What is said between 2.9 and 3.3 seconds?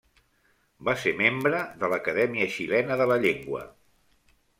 de la